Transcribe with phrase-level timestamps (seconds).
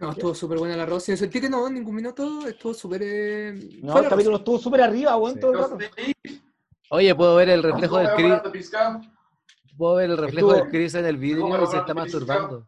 [0.00, 1.16] No, estuvo súper buena la Rosy.
[1.16, 3.00] Sentí que no, ningún minuto estuvo súper.
[3.04, 5.40] eh, No, fue el capítulo estuvo súper arriba, weón, Sí.
[5.40, 5.78] todo el rato.
[6.90, 8.70] Oye, puedo ver el reflejo del Chris.
[9.76, 12.66] Puedo ver el reflejo Estuvo- del Chris en el vidrio y se está masturbando.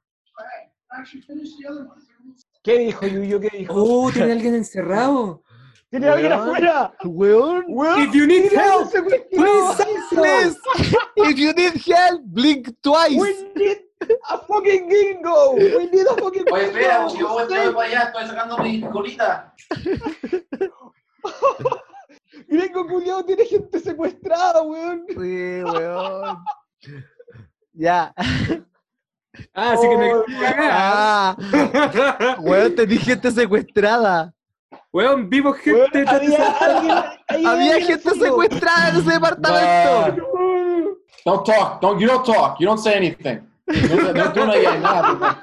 [2.62, 3.40] ¿Qué dijo Yuyo?
[3.40, 3.74] ¿Qué dijo?
[3.76, 5.42] Oh, tiene alguien encerrado.
[5.88, 6.94] ¡Tiene alguien afuera!
[7.04, 7.64] Weón.
[7.68, 8.02] ¡Weón!
[8.02, 9.74] If you need help, secuestrado!
[10.10, 10.56] Please,
[11.16, 13.16] if you need help, blink twice.
[13.20, 13.78] We need
[14.28, 15.52] a fucking gringo!
[15.54, 19.54] We need a fucking Oye, espera, yo voy para allá, estoy sacando mi colita.
[22.48, 25.04] Gringo culiao tiene gente secuestrada, weón.
[25.08, 25.14] Sí,
[25.62, 26.38] weón.
[27.72, 28.12] Ya.
[29.54, 30.24] Ah, así que me Oh,
[30.70, 31.36] Ah,
[32.40, 34.34] weón, te dije gente secuestrada.
[34.92, 35.60] Weón, vivo Weón,
[35.92, 36.04] gente.
[36.08, 36.96] había alguien,
[37.28, 40.26] Había alguien gente secuestrada en ese departamento.
[41.24, 43.40] Don't talk, don't, you don't talk, you don't say anything.
[43.70, 45.38] No, no, tú no digas nada.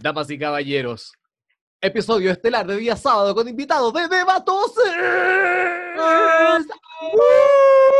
[0.00, 1.12] Damas y caballeros,
[1.80, 4.94] episodio estelar de día sábado con invitados de Debatoses.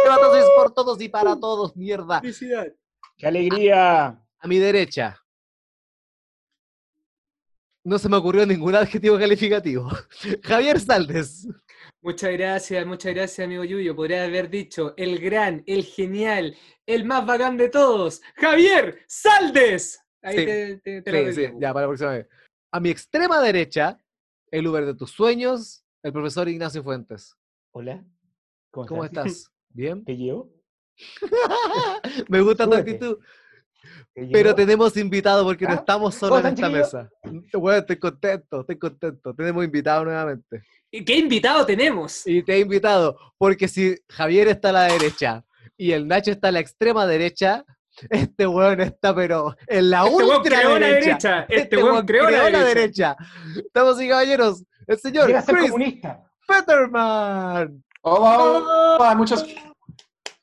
[0.04, 2.20] Debatosis por todos y para todos, mierda.
[2.20, 2.68] Felicidad.
[3.18, 4.06] ¡Qué alegría!
[4.38, 5.20] A mi derecha.
[7.84, 9.90] No se me ocurrió ningún adjetivo calificativo.
[10.44, 11.48] Javier Saldes.
[12.00, 13.96] Muchas gracias, muchas gracias, amigo Yuyo.
[13.96, 20.00] Podría haber dicho el gran, el genial, el más bacán de todos, Javier Saldes.
[20.22, 20.44] Ahí Sí.
[20.46, 22.28] te, te, te Sí, sí, ya, para la próxima vez.
[22.72, 23.98] A mi extrema derecha,
[24.50, 27.36] el Uber de tus sueños, el profesor Ignacio Fuentes.
[27.72, 28.04] Hola.
[28.70, 29.50] ¿Cómo, ¿Cómo estás?
[29.70, 30.04] ¿Bien?
[30.04, 30.52] ¿Te llevo?
[32.28, 33.18] Me gusta tu actitud.
[34.32, 35.76] Pero tenemos invitado porque no ¿Ah?
[35.76, 37.10] estamos solos en ¿Cómo esta mesa.
[37.52, 39.34] Bueno, estoy contento, estoy contento.
[39.34, 40.62] Tenemos invitado nuevamente.
[40.90, 42.26] ¿Y ¿Qué invitado tenemos?
[42.26, 45.44] Y te he invitado porque si Javier está a la derecha
[45.76, 47.64] y el Nacho está a la extrema derecha,
[48.10, 51.46] este weón está pero en la Este ultra creó la derecha.
[51.48, 53.16] Este weón creó la derecha.
[53.56, 56.24] Estamos y caballeros, el señor Llega a ser Chris comunista.
[56.40, 57.84] Fetterman.
[58.00, 59.44] Hola, hola, muchas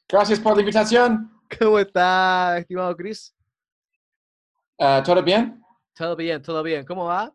[0.07, 1.31] gracias por la invitación.
[1.59, 3.33] ¿Cómo está, estimado Chris?
[4.79, 5.63] Ah, ¿Todo bien?
[5.95, 6.85] Todo bien, todo bien.
[6.85, 7.31] ¿Cómo va?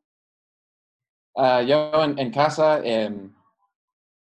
[1.37, 3.33] Ah, yo en, en casa, em,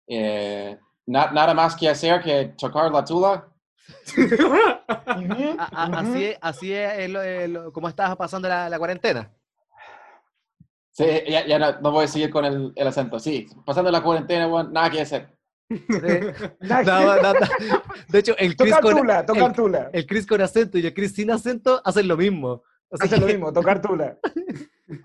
[0.09, 3.49] eh, na- nada más que hacer que tocar la tula.
[5.06, 9.31] A- a- así es, así es el- el- como estás pasando la, la cuarentena.
[10.91, 13.19] Sí, ya, ya no, no voy a seguir con el, el acento.
[13.19, 15.28] Sí, pasando la cuarentena, bueno, nada que hacer.
[16.61, 17.33] Nada.
[18.09, 19.91] De hecho, el Chris, Tocar con, tula, tocar el- tula.
[19.93, 22.63] el Chris con acento y el Chris sin acento hacen lo mismo.
[22.91, 24.19] Así Hace lo que- mismo, tocar tula.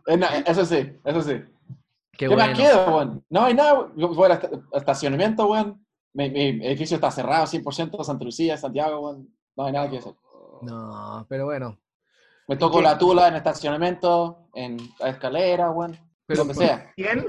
[0.08, 1.42] Eh, eso sí, eso sí.
[2.12, 2.48] Qué ¿Qué, bueno.
[2.50, 3.24] más queda, weón?
[3.30, 3.88] No hay nada.
[3.96, 5.84] Yo voy al est- estacionamiento, weón.
[6.14, 9.30] Mi, mi edificio está cerrado 100%, Santa Lucía, Santiago, weón.
[9.56, 10.14] No hay nada que hacer.
[10.62, 11.78] No, pero bueno.
[12.48, 12.84] Me toco qué?
[12.84, 15.98] la tula en estacionamiento, en la escalera, weón.
[16.26, 16.92] Pero Donde sea.
[16.96, 17.26] ¿Quién?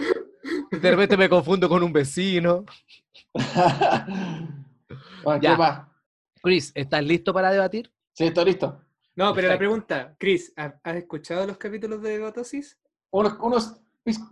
[0.70, 2.64] De repente me confundo con un vecino.
[5.24, 5.52] bueno, Ya.
[5.52, 5.86] ¿qué más?
[6.42, 7.92] Chris, ¿estás listo para debatir?
[8.14, 8.80] Sí, estoy listo.
[9.16, 12.78] No, pero la pregunta, Chris, ¿has escuchado los capítulos de Batosis?
[13.10, 13.76] Unos, unos,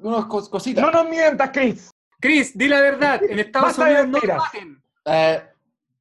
[0.01, 0.83] unos cos- cositas.
[0.85, 1.91] No nos mientas, Chris.
[2.21, 4.83] Chris, di la verdad, en Estados Basta de Unidos no debaten.
[5.05, 5.43] Eh,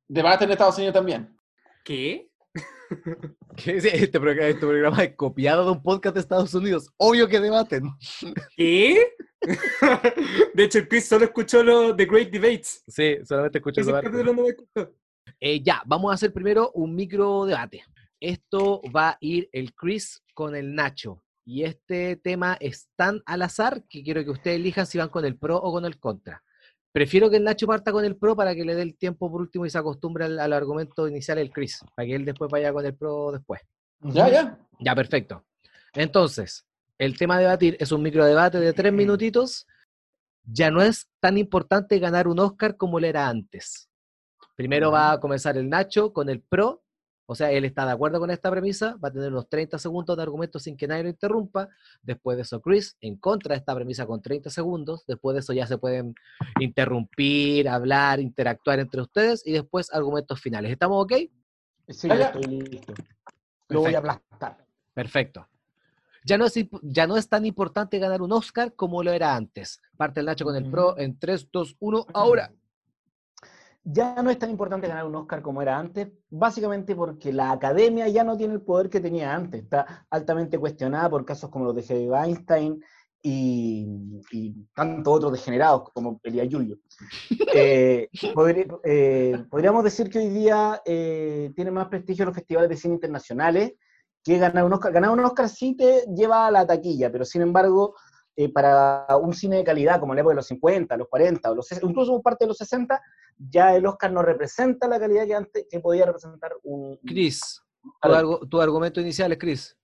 [0.08, 1.38] debate en Estados Unidos también.
[1.84, 2.30] ¿Qué?
[3.66, 6.90] Este, este programa es copiado de un podcast de Estados Unidos.
[6.97, 7.90] Obvio que debaten.
[8.56, 9.13] ¿Qué?
[10.53, 12.84] de hecho, el Chris solo escuchó lo The Great Debates.
[12.88, 14.12] Sí, solamente esa parte.
[14.12, 14.94] capítulo no escuchó.
[15.40, 17.84] Eh, ya, vamos a hacer primero un micro debate.
[18.19, 21.24] Esto va a ir el Chris con el Nacho.
[21.44, 25.25] Y este tema es tan al azar que quiero que ustedes elijan si van con
[25.25, 26.44] el pro o con el contra.
[26.97, 29.40] Prefiero que el Nacho parta con el pro para que le dé el tiempo por
[29.40, 32.74] último y se acostumbre al, al argumento inicial el Chris, para que él después vaya
[32.74, 33.62] con el pro después.
[34.00, 34.58] Ya, ya.
[34.80, 35.46] Ya, perfecto.
[35.94, 36.66] Entonces,
[36.97, 39.68] el tema a debatir es un micro debate de tres minutitos.
[40.44, 43.92] Ya no es tan importante ganar un Oscar como lo era antes.
[44.56, 46.81] Primero va a comenzar el Nacho con el pro,
[47.29, 50.15] o sea, él está de acuerdo con esta premisa, va a tener unos 30 segundos
[50.15, 51.68] de argumento sin que nadie lo interrumpa.
[52.01, 55.06] Después de eso, Chris, en contra de esta premisa con 30 segundos.
[55.06, 56.15] Después de eso ya se pueden
[56.62, 60.71] interrumpir, hablar, interactuar entre ustedes y después argumentos finales.
[60.71, 61.13] ¿Estamos ok?
[61.89, 62.94] Sí, Ya, estoy listo.
[63.68, 64.65] Lo voy a aplastar.
[64.94, 65.45] Perfecto.
[66.23, 69.81] Ya no, es, ya no es tan importante ganar un Oscar como lo era antes.
[69.97, 72.53] Parte el Nacho con el pro en 3, 2, 1, ahora.
[73.89, 78.07] Ya no es tan importante ganar un Oscar como era antes, básicamente porque la academia
[78.10, 79.63] ya no tiene el poder que tenía antes.
[79.63, 82.84] Está altamente cuestionada por casos como los de Harvey Weinstein
[83.22, 83.88] y,
[84.31, 86.78] y tantos otros degenerados como Elia Julio.
[87.56, 92.75] Eh, podri- eh, podríamos decir que hoy día eh, tiene más prestigio los festivales de
[92.78, 93.74] cine internacionales
[94.24, 94.92] que ganar un Oscar.
[94.92, 97.95] Ganar un Oscar sí te lleva a la taquilla, pero sin embargo,
[98.38, 101.51] eh, para un cine de calidad como en la época de los 50, los 40,
[101.51, 103.01] o los, 60, incluso parte de los 60,
[103.38, 106.98] ya el Oscar no representa la calidad que antes que podía representar un...
[107.06, 107.62] Chris,
[108.01, 109.78] tu, tu argumento inicial es Chris.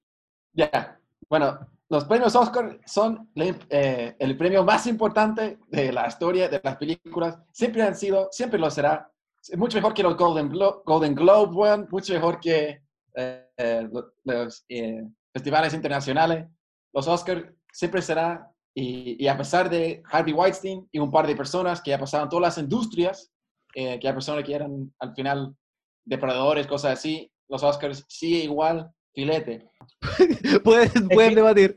[0.53, 1.59] Ya, bueno,
[1.89, 7.39] los premios Oscar son eh, el premio más importante de la historia de las películas.
[7.51, 9.11] Siempre han sido, siempre lo será.
[9.41, 12.81] Es mucho mejor que los Golden, Glo- Golden Globe, weón, mucho mejor que
[13.15, 15.03] eh, eh, lo- los eh,
[15.33, 16.47] festivales internacionales.
[16.93, 21.35] Los Oscar siempre será, y, y a pesar de Harvey Weinstein y un par de
[21.35, 23.31] personas que ya pasaron todas las industrias,
[23.75, 25.55] eh, que hay personas que eran al final
[26.05, 29.69] depredadores, cosas así, los Oscars sigue igual, filete.
[30.63, 31.75] pueden pueden que- debatir.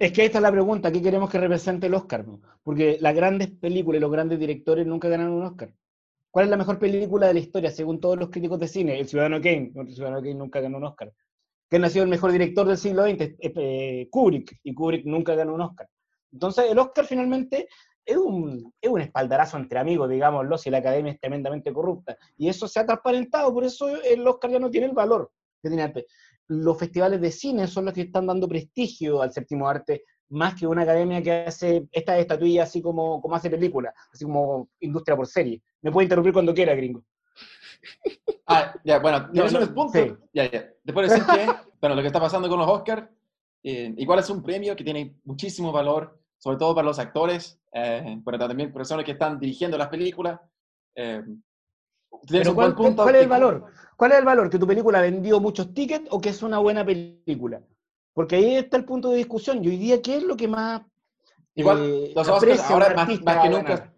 [0.00, 2.26] Es que esta es la pregunta, ¿qué queremos que represente el Oscar?
[2.26, 2.40] no?
[2.64, 5.72] Porque las grandes películas y los grandes directores nunca ganan un Oscar.
[6.30, 8.98] ¿Cuál es la mejor película de la historia según todos los críticos de cine?
[8.98, 9.72] El Ciudadano Kane.
[9.74, 11.12] El Ciudadano Kane nunca ganó un Oscar.
[11.68, 13.20] ¿Quién ha sido el mejor director del siglo XX?
[13.20, 14.60] Eh, eh, Kubrick.
[14.62, 15.88] Y Kubrick nunca ganó un Oscar.
[16.32, 17.68] Entonces, el Oscar finalmente
[18.04, 22.16] es un, es un espaldarazo entre amigos, digámoslo, si la academia es tremendamente corrupta.
[22.36, 25.68] Y eso se ha transparentado, por eso el Oscar ya no tiene el valor que
[25.68, 26.04] tenía antes.
[26.46, 30.66] Los festivales de cine son los que están dando prestigio al séptimo arte, más que
[30.66, 35.26] una academia que hace estas estatuillas así como, como hace películas, así como industria por
[35.26, 35.62] serie.
[35.82, 37.04] Me puede interrumpir cuando quiera, gringo.
[38.46, 39.92] Ah, ya, bueno, No, no, puntos.
[39.92, 40.14] sí.
[40.32, 40.70] Ya, ya.
[40.84, 41.46] Después decir que,
[41.80, 43.08] bueno, lo que está pasando con los Oscars,
[43.62, 48.20] eh, igual es un premio que tiene muchísimo valor, sobre todo para los actores, eh,
[48.24, 50.40] pero también personas que están dirigiendo las películas.
[50.94, 51.22] Eh,
[52.28, 53.02] Pero ¿cuál, punto.
[53.02, 53.64] cuál es el valor?
[53.96, 54.48] ¿Cuál es el valor?
[54.48, 57.60] ¿Que tu película vendió muchos tickets o que es una buena película?
[58.14, 59.62] Porque ahí está el punto de discusión.
[59.62, 60.82] Y hoy día, ¿qué es lo que más
[61.54, 63.92] Igual, eh, los Oscars ahora más, más que nunca?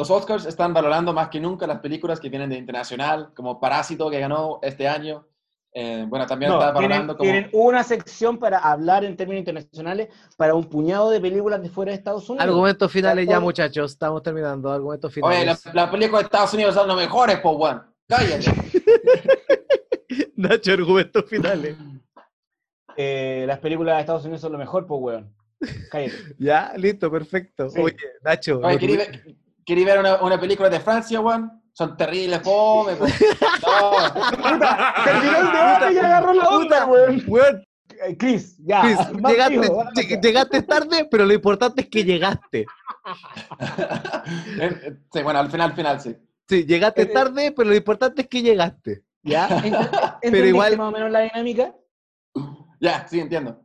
[0.00, 4.08] Los Oscars están valorando más que nunca las películas que vienen de internacional, como Parásito
[4.08, 5.26] que ganó este año.
[5.74, 7.30] Eh, bueno, también No, está tienen, valorando como...
[7.30, 10.08] tienen una sección para hablar en términos internacionales
[10.38, 12.48] para un puñado de películas de fuera de Estados Unidos.
[12.48, 13.92] Argumentos finales ya, muchachos.
[13.92, 14.72] Estamos terminando.
[14.72, 15.66] Argumentos Oye, finales.
[15.66, 17.82] las las películas de Estados Unidos son los mejores, po, weón.
[18.08, 18.50] Cállate.
[20.36, 21.76] Nacho, argumentos finales.
[22.96, 25.34] Eh, las películas de Estados Unidos son lo mejor, pues, weón.
[25.90, 26.16] Cállate.
[26.38, 27.68] Ya, listo, perfecto.
[27.68, 27.78] Sí.
[27.80, 28.60] Oye, Nacho.
[28.64, 29.36] Oye, lo ¿querí que- ver,
[29.70, 31.50] querí ver una, una película de Francia, weón?
[31.72, 33.06] Son terribles, fome, po.
[33.06, 33.12] No.
[35.04, 37.22] Terminó el debate y agarró la onda, weón.
[37.28, 37.64] Weón,
[38.06, 38.80] Eh, Chris, ya.
[38.82, 42.66] Chris, más llegaste, lleg- llegaste tarde, pero lo importante es que llegaste.
[44.60, 46.16] Eh, sí, bueno, al final, al final, sí.
[46.48, 49.04] Sí, llegaste Eh, tarde, pero lo importante es que llegaste.
[49.22, 49.46] ¿Ya?
[50.22, 51.74] Pero igual- más o menos la dinámica.
[52.80, 53.62] Ya, sí, entiendo.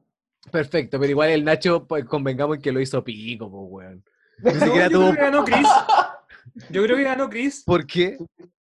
[0.52, 4.04] Perfecto, pero igual el Nacho, pues convengamos en que lo hizo pico, pues, weón.
[4.40, 5.12] Ni No, siquiera yo tuvo.
[5.12, 5.68] creo que ganó Chris.
[6.70, 7.64] Yo creo que ganó Chris.
[7.66, 8.18] ¿Por qué?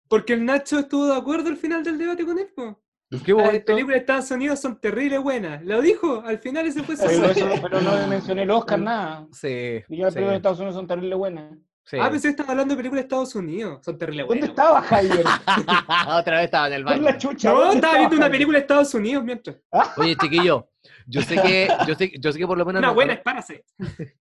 [0.09, 2.49] Porque el Nacho estuvo de acuerdo al final del debate con él.
[2.53, 2.81] po.
[3.09, 5.63] ¿En qué Las películas de Estados Unidos son terribles buenas.
[5.63, 9.27] Lo dijo, al final ese fue su Pero, eso- pero no mencioné el Oscar, nada.
[9.31, 9.81] Sí.
[9.87, 11.53] Y yo las sí, películas de Estados Unidos son terribles buenas.
[11.85, 11.97] sí.
[12.01, 13.79] Ah, pensé que estaban hablando de películas de Estados Unidos.
[13.85, 14.49] Son terribles ¿Dónde buenas.
[14.49, 15.25] estaba Javier?
[16.19, 17.01] Otra vez estaba en el baño.
[17.03, 17.49] la chucha.
[17.53, 19.55] No, ¿dónde estaba viendo una película de Estados Unidos mientras.
[19.95, 20.67] Oye, chiquillo,
[21.07, 23.21] yo sé que, yo sé, yo sé que por lo menos Una nos- buena es
[23.21, 23.63] Parasite.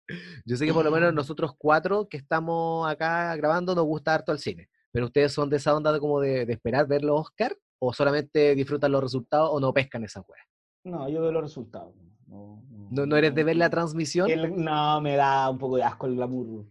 [0.46, 4.32] yo sé que por lo menos nosotros cuatro que estamos acá grabando nos gusta harto
[4.32, 4.70] el cine.
[4.92, 7.94] Pero ustedes son de esa onda de como de, de esperar ver los Oscar o
[7.94, 10.44] solamente disfrutan los resultados o no pescan esa weá.
[10.84, 11.94] No, yo veo los resultados.
[12.28, 12.62] No,
[12.92, 14.30] ¿No, no eres de ver la transmisión?
[14.30, 16.66] El- no, me da un poco de asco el glamour.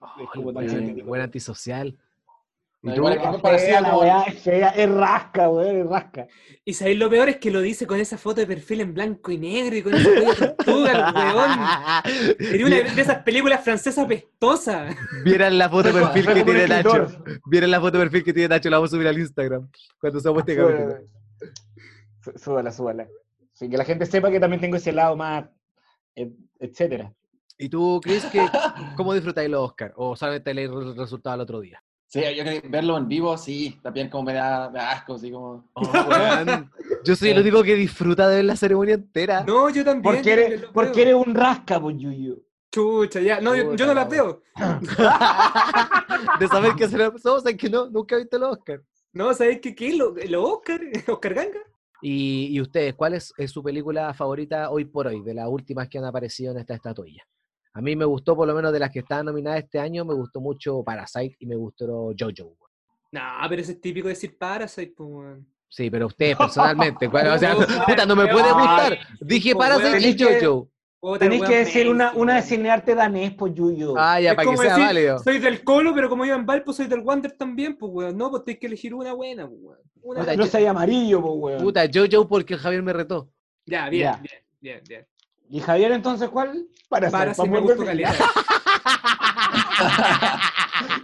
[0.00, 1.98] Ay, como tan buen antisocial.
[2.82, 5.76] ¿Y No, igual Es muy parecido fea, la como- weá, es fea, es rasca, weón,
[5.76, 6.26] es rasca.
[6.64, 9.30] Y sabéis lo peor es que lo dice con esa foto de perfil en blanco
[9.32, 12.34] y negro y con esa cuello de tortuga, weón.
[12.38, 14.96] Sería una de esas películas francesas pestosas.
[15.24, 17.08] Vieran la foto de perfil que tiene Nacho.
[17.46, 19.68] Vieran la foto de perfil que tiene Nacho, la vamos a subir al Instagram
[20.00, 20.94] cuando subamos este capítulo.
[22.24, 23.08] Sú- Súbala, súbala.
[23.52, 25.44] Sí, que la gente sepa que también tengo ese lado más,
[26.14, 27.12] et- etcétera.
[27.58, 28.46] ¿Y tú, Chris, qué,
[28.96, 29.92] cómo disfrutáis los Oscar?
[29.96, 31.82] ¿O leer el resultado al otro día?
[32.10, 35.14] Sí, yo creo que verlo en vivo, sí, también como me da, me da asco,
[35.14, 35.64] así como...
[35.74, 35.84] Oh.
[37.04, 39.44] Yo soy el único que disfruta de ver la ceremonia entera.
[39.44, 40.02] No, yo también.
[40.02, 42.42] Porque eres, porque eres un rasca, pues, Yuyu.
[42.72, 43.40] Chucha, ya.
[43.40, 44.42] No, yo, yo no las veo.
[46.40, 48.82] de saber que se somos, es que no, nunca he visto los Oscar.
[49.12, 49.74] No, ¿sabéis qué?
[49.76, 49.94] ¿Qué?
[49.94, 50.80] ¿Lo, lo Oscar?
[51.06, 51.60] ¿Oscar Ganga?
[52.02, 55.88] Y, y ustedes, ¿cuál es, es su película favorita hoy por hoy, de las últimas
[55.88, 57.22] que han aparecido en esta estatuilla?
[57.72, 60.14] A mí me gustó, por lo menos de las que estaban nominadas este año, me
[60.14, 62.56] gustó mucho Parasite y me gustó Jojo.
[63.12, 65.46] Nah, pero eso es típico decir Parasite, pues, weón.
[65.68, 68.98] Sí, pero ustedes personalmente, ¿cuál- o sea, No, puta, no me puede gustar.
[69.20, 70.68] Dije Parasite y Jojo.
[71.18, 73.94] Tenéis que decir una, una de cinearte danés, pues Yuyo.
[73.96, 75.18] Ah, ya, Es para que sea decir, válido.
[75.20, 78.18] Soy del Colo, pero como iba en Valpo, soy del Wander también, pues, weón.
[78.18, 79.78] No, pues tenés que elegir una buena, pues, weón.
[80.02, 81.62] Una Puta, no yo- soy amarillo, pues weón.
[81.62, 83.30] Puta, Jojo porque el Javier me retó.
[83.64, 84.16] Ya, bien, Ya.
[84.20, 85.06] bien, bien, bien.
[85.50, 86.66] ¿Y Javier entonces cuál?
[86.88, 87.84] Para Para si me decirla.
[87.86, 88.14] calidad.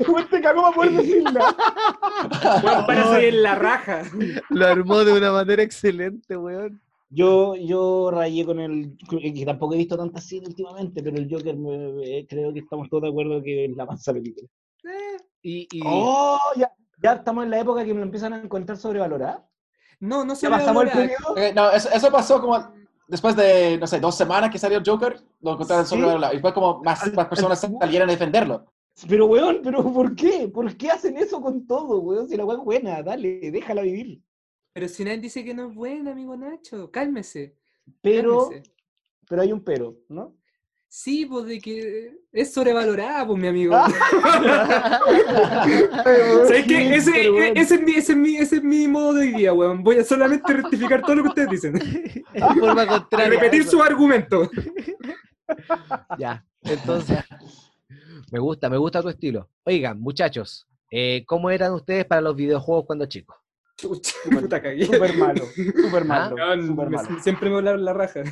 [0.09, 1.57] Weón, te cagó para poder decirla.
[2.63, 4.03] Weón, para soy en la raja.
[4.51, 6.81] Lo armó de una manera excelente, weón.
[7.09, 8.97] Yo, yo rayé con el.
[9.09, 12.89] que tampoco he visto tantas cine últimamente, pero el Joker me- me- creo que estamos
[12.89, 14.49] todos de acuerdo que es la mansa película.
[15.43, 16.39] Y, y- ¡Oh!
[16.57, 16.71] Ya,
[17.03, 19.47] ya estamos en la época que me lo empiezan a encontrar sobrevalorada.
[20.01, 21.37] No, no se ¿Ya pasamos el periodo?
[21.37, 22.57] Eh, no, eso, eso pasó como
[23.07, 25.91] después de, no sé, dos semanas que salió el Joker, lo encontraron Sí.
[25.91, 26.35] sobrevalorado.
[26.35, 28.67] Y fue como más, más personas al- salieron a defenderlo.
[29.09, 30.49] Pero, weón, ¿pero por qué?
[30.49, 32.29] ¿Por qué hacen eso con todo, weón?
[32.29, 34.23] Si la weón es buena, dale, déjala vivir.
[34.73, 37.57] Pero si nadie dice que no es buena, amigo Nacho, cálmese.
[38.01, 38.71] Pero, cálmese.
[39.29, 40.35] pero hay un pero, ¿no?
[40.89, 43.75] Sí, pues de que es sobrevalorada, pues mi amigo.
[43.77, 43.89] Ah.
[46.47, 46.95] ¿Sabes qué?
[46.95, 47.75] Ese, es mi, ese,
[48.13, 49.83] es mi, ese es mi modo de hoy día, weón.
[49.83, 51.75] Voy a solamente rectificar todo lo que ustedes dicen.
[52.35, 53.27] en forma contraria.
[53.27, 54.49] a repetir sus argumentos.
[56.19, 57.19] Ya, entonces.
[58.33, 59.49] me gusta, me gusta tu estilo.
[59.63, 63.37] Oigan, muchachos, eh, ¿cómo eran ustedes para los videojuegos cuando chicos?
[63.81, 64.11] Puta.
[64.11, 67.19] Súper malo, súper malo, Weón, súper me- malo.
[67.23, 68.25] siempre me volaron la raja.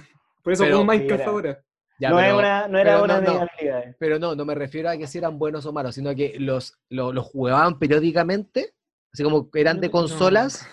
[0.43, 1.65] Por eso Pero- juego Minecraft ahora.
[1.99, 3.41] Ya, no, pero, es una, no era una no, de no.
[3.43, 3.97] habilidades.
[3.99, 6.75] pero no, no me refiero a que si eran buenos o malos, sino que los,
[6.89, 8.75] los, los jugaban periódicamente,
[9.13, 10.67] así como que eran de consolas.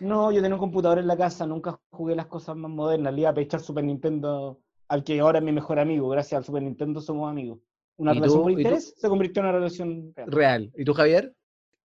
[0.00, 3.12] No, yo tenía un computador en la casa, nunca jugué las cosas más modernas.
[3.12, 6.08] Le iba a pechar Super Nintendo al que ahora es mi mejor amigo.
[6.08, 7.58] Gracias al Super Nintendo somos amigos.
[7.96, 8.42] Una ¿Y relación tú?
[8.44, 10.30] por interés se convirtió en una relación real.
[10.30, 10.72] Real.
[10.76, 11.34] ¿Y tú, Javier?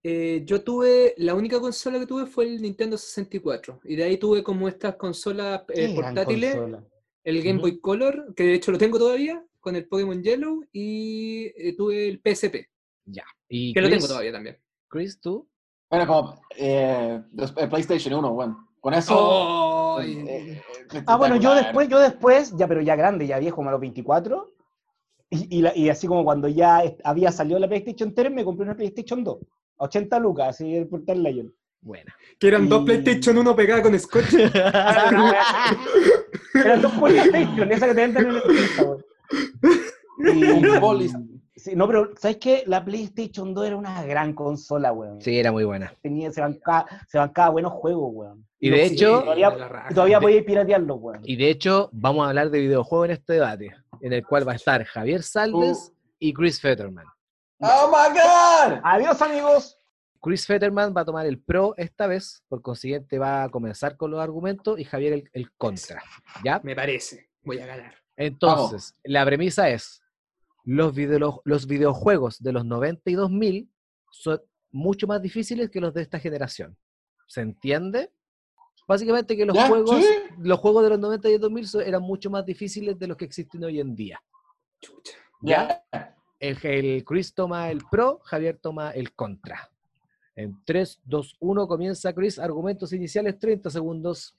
[0.03, 3.79] Eh, yo tuve, la única consola que tuve fue el Nintendo 64.
[3.85, 6.55] Y de ahí tuve como estas consolas eh, portátiles.
[6.55, 6.83] consola.
[7.23, 7.59] El Game.
[7.59, 10.63] Boy Color, que de hecho lo tengo todavía, con el Pokémon Yellow.
[10.71, 12.67] Y eh, tuve el PSP,
[13.05, 13.23] Ya.
[13.47, 14.57] ¿Y que lo tengo todavía también.
[14.89, 15.47] Chris, tú?
[15.89, 17.21] Bueno, como eh,
[17.57, 18.67] el PlayStation 1, bueno.
[18.79, 19.13] Con eso...
[19.17, 20.61] Oh, eh,
[20.91, 23.71] eh, Ah, bueno, yo después, yo después, ya pero ya grande, ya viejo, como a
[23.73, 24.53] los 24,
[25.29, 28.65] y, y, la- y así como cuando ya había salido la PlayStation 3, me compré
[28.65, 29.37] una PlayStation 2,
[29.77, 31.53] a 80 lucas, así el Portal Lion.
[31.79, 32.13] Buena.
[32.39, 34.25] que eran dos PlayStation 1 pegadas con scotch.
[36.53, 38.41] Eran dos PlayStation, esa que te venden en el.
[40.71, 41.13] Un bolis.
[41.55, 42.63] Sí, no, pero ¿sabes qué?
[42.65, 45.21] La PlayStation 2 era una gran consola, weón.
[45.21, 45.93] Sí, era muy buena.
[46.01, 48.45] Tenía, se, bancaba, se bancaba buenos juegos, weón.
[48.59, 49.55] Y de no- hecho- todavía,
[49.93, 51.21] todavía De- podías piratearlos, weón.
[51.23, 54.53] Y de hecho, vamos a hablar de videojuegos en este debate, en el cual va
[54.53, 55.95] a estar Javier Saldes Uh.
[56.19, 57.05] y Chris Fetterman.
[57.59, 58.79] ¡Oh, my God!
[58.83, 59.77] Adiós, amigos.
[60.23, 64.09] Chris Fetterman va a tomar el pro esta vez, por consiguiente va a comenzar con
[64.09, 66.01] los argumentos y Javier el, el contra.
[66.45, 66.61] ¿Ya?
[66.63, 67.29] Me parece.
[67.41, 67.93] Voy a ganar.
[68.15, 70.01] Entonces, la premisa es,
[70.63, 73.69] los, video- los videojuegos de los 90 y 2000
[74.11, 76.77] son mucho más difíciles que los de esta generación.
[77.27, 78.09] ¿Se entiende?
[78.87, 80.03] Básicamente que los Ya, juegos,
[80.37, 83.25] los juegos de los 90 y 2000 so- eran mucho más difíciles de los que
[83.25, 84.21] existen hoy en día.
[84.79, 85.17] Chucha.
[85.41, 85.83] ¿Ya?
[86.39, 89.69] El, el Chris toma el pro, Javier toma el contra.
[90.35, 92.39] En 3, 2, 1 comienza Chris.
[92.39, 94.35] Argumentos iniciales, 30 segundos.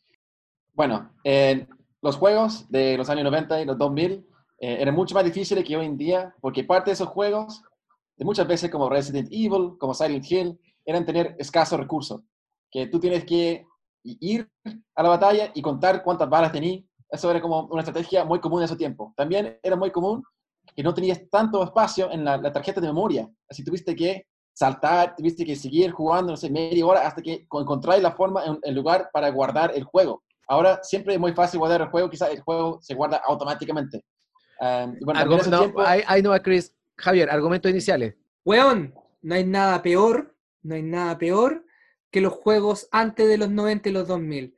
[0.73, 1.67] Bueno, eh,
[2.03, 5.77] los juegos de los años 90 y los 2000 eh, eran mucho más difíciles que
[5.77, 7.63] hoy en día, porque parte de esos juegos,
[8.17, 12.23] de muchas veces como Resident Evil, como Silent Hill, eran tener escasos recursos.
[12.71, 13.67] Que tú tienes que
[14.03, 14.49] ir
[14.97, 16.85] a la batalla y contar cuántas balas tenías.
[17.09, 19.15] Eso era como una estrategia muy común en ese tiempo.
[19.17, 20.25] También era muy común
[20.75, 23.31] que no tenías tanto espacio en la, la tarjeta de memoria.
[23.49, 28.03] Así tuviste que saltar, tuviste que seguir jugando, no sé, media hora hasta que encontráis
[28.03, 30.23] la forma, en- el lugar para guardar el juego.
[30.49, 34.05] Ahora siempre es muy fácil guardar el juego, quizás el juego se guarda automáticamente.
[34.61, 35.21] Um, bueno,
[35.51, 36.73] no, tiempo- ahí, ahí no va Chris.
[36.97, 38.15] Javier, argumentos iniciales.
[38.45, 41.65] Weón, no hay nada peor, no hay nada peor
[42.13, 44.55] que los juegos antes de los 90 y los 2000.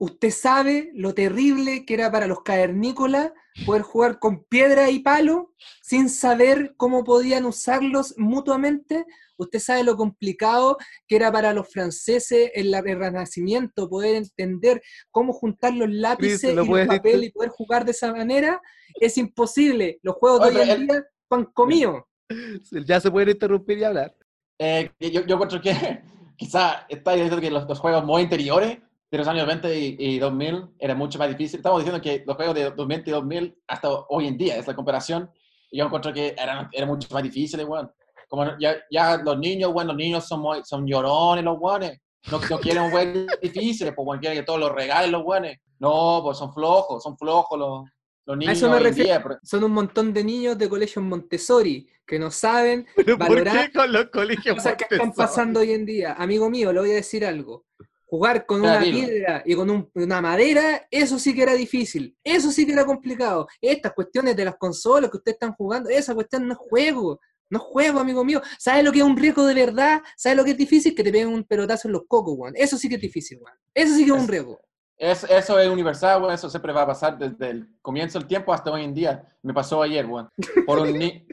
[0.00, 3.32] Usted sabe lo terrible que era para los cavernícolas
[3.66, 5.52] poder jugar con piedra y palo
[5.82, 9.04] sin saber cómo podían usarlos mutuamente.
[9.36, 10.76] Usted sabe lo complicado
[11.08, 16.54] que era para los franceses en la- el Renacimiento poder entender cómo juntar los lápices
[16.54, 18.60] ¿lo y los papeles y poder jugar de esa manera.
[19.00, 19.98] Es imposible.
[20.02, 22.02] Los juegos de hoy en día van comidos.
[22.86, 24.14] Ya se pueden interrumpir y hablar.
[24.60, 25.72] Eh, yo, yo encuentro que
[26.36, 28.78] quizá está diciendo que los, los juegos muy interiores
[29.10, 31.54] de los años 90 y, y 2000 eran mucho más difíciles.
[31.60, 34.74] Estamos diciendo que los juegos de 2000 y 2000 hasta hoy en día es la
[34.76, 35.30] comparación.
[35.70, 37.90] Y yo encuentro que eran, eran mucho más difíciles, weón.
[38.28, 41.98] Como ya, ya los niños, weón, los niños son, muy- son llorones, los weones.
[42.30, 45.58] No, no quieren juegos difíciles, pues, weón, quieren que todos los regalen los weones.
[45.78, 47.84] No, pues son flojos, son flojos los,
[48.26, 48.58] los A niños.
[48.58, 49.08] eso me hoy en refiero.
[49.08, 53.28] día, pero- Son un montón de niños de colegio Montessori que no saben ¿Pero por
[53.28, 55.26] valorar qué con los colegios cosas que están Montessori?
[55.26, 56.14] pasando hoy en día.
[56.18, 57.64] Amigo mío, le voy a decir algo.
[58.10, 62.16] Jugar con una piedra y con un- una madera, eso sí que era difícil.
[62.24, 63.46] Eso sí que era complicado.
[63.60, 67.20] Estas cuestiones de las consolas que ustedes están jugando, esa cuestión no es juego.
[67.50, 68.40] No es juego, amigo mío.
[68.58, 70.02] ¿Sabes lo que es un riesgo de verdad?
[70.16, 70.94] ¿Sabes lo que es difícil?
[70.94, 72.54] Que te peguen un pelotazo en los cocos, weón.
[72.56, 73.56] Eso sí que es difícil, weón.
[73.74, 74.60] Eso sí que es un Es- riesgo.
[74.96, 76.34] Es, eso es universal, weón.
[76.34, 79.22] Eso siempre va a pasar desde el comienzo del tiempo hasta hoy en día.
[79.42, 80.28] Me pasó ayer, weón.
[80.66, 81.26] Por un ni.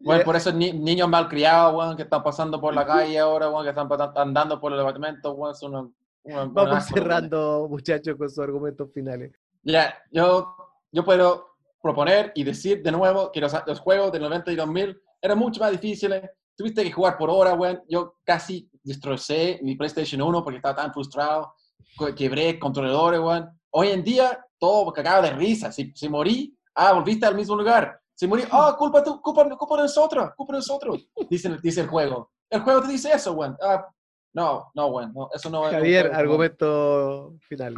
[0.00, 3.64] Bueno, por esos ni- niños malcriados, weón, que están pasando por la calle ahora, weón,
[3.64, 5.88] que están andando por el departamento, son una-
[6.24, 6.82] una- un Vamos weón.
[6.82, 9.32] cerrando, muchachos, con sus argumentos finales.
[9.64, 10.54] Ya, yo,
[10.92, 11.46] yo puedo
[11.80, 15.60] proponer y decir de nuevo que los, los juegos del 90 y 2000 eran mucho
[15.60, 16.22] más difíciles.
[16.56, 17.82] Tuviste que jugar por hora, weón.
[17.88, 21.54] Yo casi destrocé mi PlayStation 1 porque estaba tan frustrado.
[21.98, 23.50] Que- Quebré controladores, weón.
[23.70, 25.72] Hoy en día, todo cagado de risa.
[25.72, 27.98] Si, si morí, ah, volviste al mismo lugar.
[28.14, 31.08] Si morí, ah, culpa, tú, culpa, culpa de nosotros, culpa de nosotros.
[31.28, 32.30] Dice, dice el juego.
[32.48, 33.56] El juego te dice eso, weón.
[33.60, 33.86] Ah,
[34.34, 35.12] no, no, weón.
[35.14, 37.74] No, eso no Javier, argumento final.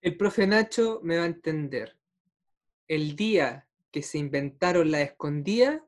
[0.00, 1.96] El profe Nacho me va a entender.
[2.88, 5.84] El día que se inventaron la escondida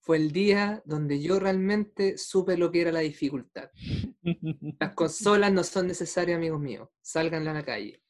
[0.00, 3.70] fue el día donde yo realmente supe lo que era la dificultad.
[4.80, 6.88] Las consolas no son necesarias, amigos míos.
[7.00, 8.02] Salgan a la calle.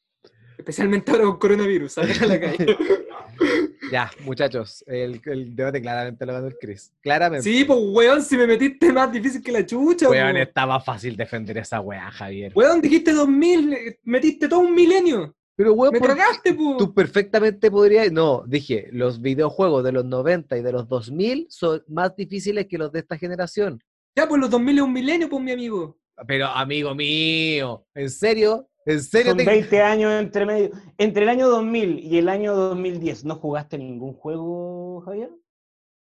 [0.57, 2.77] Especialmente ahora con coronavirus, salgan a la calle.
[3.93, 6.91] Ya, muchachos, el, el debate claramente lo ganó el Chris.
[6.99, 7.43] Claramente.
[7.43, 10.37] Sí, pues weón, si me metiste más difícil que la chucha, Weón, po.
[10.39, 12.51] estaba fácil defender esa weá, Javier.
[12.55, 15.35] Weón, dijiste 2000, eh, metiste todo un milenio.
[15.55, 16.75] Pero weón, Me ¿por cagaste, po.
[16.77, 18.11] tú perfectamente podrías.
[18.11, 22.79] No, dije, los videojuegos de los 90 y de los 2000 son más difíciles que
[22.79, 23.79] los de esta generación.
[24.15, 25.99] Ya, pues los 2000 es un milenio, pues mi amigo.
[26.27, 28.67] Pero, amigo mío, ¿en serio?
[28.85, 29.31] ¿En serio?
[29.31, 30.71] Son te- 20 años entre medio.
[30.97, 35.29] Entre el año 2000 y el año 2010, ¿no jugaste ningún juego, Javier?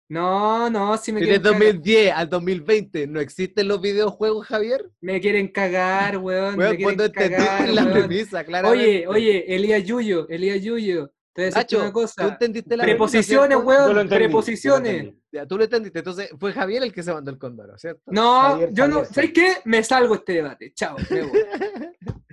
[0.10, 4.90] No, no, si me Desde quieren, cagar, 2010 al 2020 no existen los videojuegos, Javier.
[5.02, 6.56] me quieren cagar, weón.
[6.56, 7.94] Weón, me quieren cuando entendiste cagar, la weón.
[7.94, 9.08] premisa, claramente.
[9.08, 11.12] Oye, oye, Elías Yuyo, Elías Yuyo.
[11.36, 12.28] Te voy a decir Nacho, una tú cosa.
[12.28, 15.14] entendiste la Preposiciones, premisa, weón, entendí, preposiciones.
[15.32, 15.98] Ya, tú lo entendiste.
[16.00, 18.04] Entonces, fue Javier el que se mandó el condoro, ¿cierto?
[18.08, 18.96] No, Javier, yo no.
[18.98, 19.14] Javier.
[19.16, 19.54] ¿Sabes qué?
[19.66, 20.74] Me salgo de este debate.
[20.76, 21.40] Chao, me voy.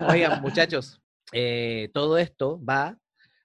[0.00, 1.00] Oigan, muchachos,
[1.32, 2.98] eh, todo esto va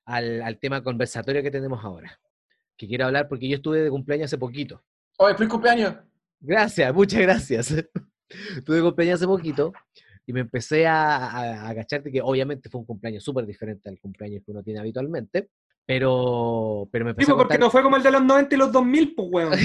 [0.05, 2.19] al, al tema conversatorio que tenemos ahora.
[2.77, 4.83] Que quiero hablar porque yo estuve de cumpleaños hace poquito.
[5.17, 5.95] Oye, feliz cumpleaños.
[6.39, 7.73] Gracias, muchas gracias.
[8.65, 9.73] Tuve cumpleaños hace poquito
[10.25, 13.89] y me empecé a, a, a agachar de que obviamente fue un cumpleaños súper diferente
[13.89, 15.49] al cumpleaños que uno tiene habitualmente,
[15.85, 18.57] pero, pero me empecé Tipo, a porque no fue como el de los 90 y
[18.57, 19.51] los 2000, pues, weón.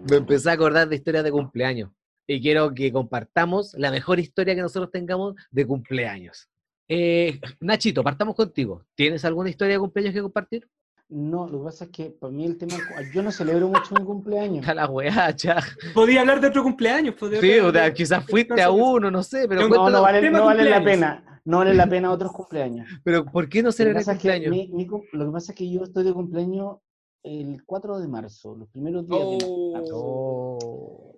[0.08, 1.90] me empecé a acordar de historias de cumpleaños
[2.32, 6.48] y quiero que compartamos la mejor historia que nosotros tengamos de cumpleaños.
[6.88, 8.84] Eh, Nachito, partamos contigo.
[8.94, 10.68] ¿Tienes alguna historia de cumpleaños que compartir?
[11.08, 12.76] No, lo que pasa es que para mí el tema.
[13.12, 14.64] Yo no celebro mucho mi cumpleaños.
[14.68, 15.56] A la weá, cha.
[15.92, 17.16] Podía hablar de otro cumpleaños.
[17.16, 20.30] podía Sí, o sea, de- quizás fuiste a uno, no sé, pero, No, No, vale,
[20.30, 20.84] no vale la cumpleaños.
[20.84, 21.40] pena.
[21.44, 22.86] No vale la pena otros cumpleaños.
[23.02, 24.50] pero ¿por qué no celebrar es que cumpleaños?
[24.50, 26.76] mi- mi lo que pasa es que yo estoy de cumpleaños
[27.24, 29.96] el 4 de marzo, los primeros días de marzo.
[29.96, 31.09] Oh.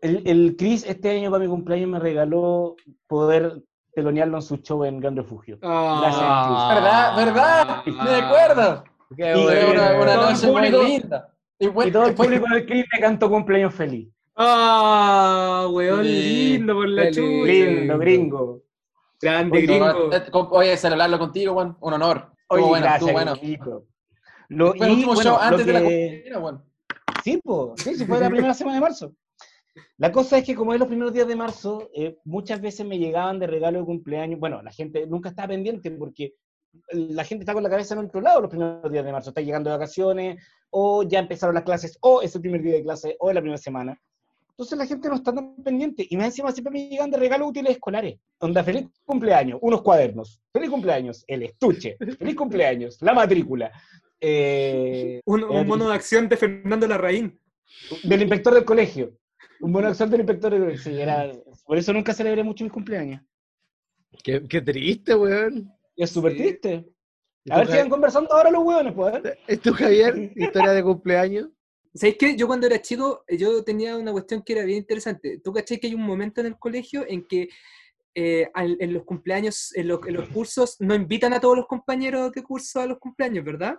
[0.00, 3.62] El, el Chris este año para mi cumpleaños me regaló poder
[3.94, 5.58] telonearlo en su show en Gran Refugio.
[5.62, 7.14] Ah.
[7.16, 7.16] ¿Verdad?
[7.16, 7.84] ¿Verdad?
[7.86, 8.84] Me acuerdo.
[9.16, 9.70] Qué Y bueno.
[9.72, 11.34] una, una todo el noche muy público- linda.
[11.58, 14.08] Y, fue- Y todo el público del Chris me cantó cumpleaños feliz.
[14.36, 17.20] Ah, weón, Sí, lindo por la chucha.
[17.20, 18.62] Lindo, gringo.
[19.20, 20.12] Grande Oye, gringo.
[20.14, 22.32] eh, con- Oye, celebrarlo contigo, Juan, un honor.
[22.48, 23.84] Oye, bueno, gracias, estuvo bueno.
[24.48, 26.64] Lo, Fue el último bueno, show lo antes de la que- cuarentena, Juan.
[27.22, 29.12] Sí, po, sí, sí, fue la primera semana de marzo.
[29.96, 32.98] La cosa es que como es los primeros días de marzo, eh, muchas veces me
[32.98, 34.40] llegaban de regalo de cumpleaños.
[34.40, 36.34] Bueno, la gente nunca estaba pendiente porque
[36.92, 39.30] la gente está con la cabeza en otro lado los primeros días de marzo.
[39.30, 42.82] Está llegando de vacaciones, o ya empezaron las clases, o es el primer día de
[42.82, 44.00] clase, o es la primera semana.
[44.50, 46.06] Entonces la gente no está tan pendiente.
[46.08, 48.18] Y más encima siempre me llegan de regalos útiles escolares.
[48.40, 50.40] Onda, feliz cumpleaños, unos cuadernos.
[50.52, 51.96] Feliz cumpleaños, el estuche.
[51.98, 53.72] Feliz cumpleaños, la matrícula.
[54.20, 57.40] Eh, Un, un mono de acción de Fernando Larraín.
[58.02, 59.16] del inspector del colegio.
[59.60, 60.78] Un buen acción del inspector.
[60.78, 61.30] Sí, era-
[61.64, 63.22] por eso nunca celebré mucho mis cumpleaños.
[64.24, 65.72] Qué, qué triste, weón.
[65.96, 66.38] Y es súper Sí.
[66.38, 66.86] triste.
[67.44, 69.14] ¿Y A ver, sigan conversando ahora los hueones, pues.
[69.46, 70.14] ¿Es tú, Javier?
[70.36, 71.48] ¿Historia de cumpleaños?
[71.94, 72.36] ¿Sabéis qué?
[72.36, 75.40] Yo cuando era chico, yo tenía una cuestión que era bien interesante.
[75.42, 77.48] ¿Tú cachai que hay un momento en el colegio en que
[78.14, 81.66] eh, al- en los cumpleaños, en los, en los cursos, no invitan a todos los
[81.66, 83.76] compañeros de curso a los cumpleaños, ¿verdad?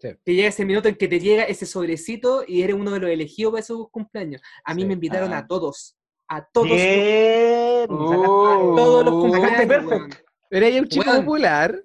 [0.00, 0.08] Sí.
[0.24, 3.10] Que llega ese minuto en que te llega ese sobrecito y eres uno de los
[3.10, 4.40] elegidos para esos cumpleaños.
[4.64, 4.88] A mí Sí.
[4.88, 5.38] me invitaron Ah.
[5.38, 5.96] a todos.
[6.28, 6.68] A todos.
[6.68, 7.86] Bien.
[7.90, 8.74] Oh.
[8.76, 9.86] todos los cumpleaños.
[9.86, 10.10] weón.
[10.50, 11.24] Era un chico Weón.
[11.24, 11.84] popular.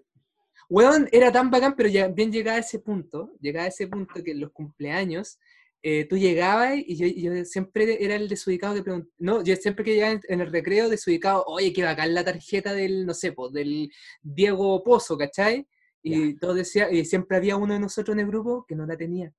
[0.69, 4.23] Weón, era tan bacán, pero ya bien llegaba a ese punto, llegaba a ese punto
[4.23, 5.37] que en los cumpleaños,
[5.83, 9.85] eh, tú llegabas y yo, yo siempre era el desubicado que preguntaba, no, yo siempre
[9.85, 13.33] que llegaba en, en el recreo desubicado, oye, qué bacán la tarjeta del, no sé,
[13.33, 13.91] pues, del
[14.23, 15.67] Diego Pozo, ¿cachai?
[16.07, 18.95] Y todo decía, y siempre había uno de nosotros en el grupo que no la
[18.95, 19.33] tenía.